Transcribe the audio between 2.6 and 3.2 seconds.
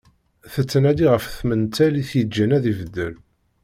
ibeddel.